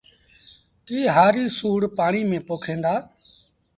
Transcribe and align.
ڪي 0.87 0.99
هآريٚ 1.15 1.53
سُوڙ 1.57 1.81
پآڻيٚ 1.97 2.27
ميݩ 2.29 2.45
پوکيݩ 2.47 2.81
دآ 2.83 2.93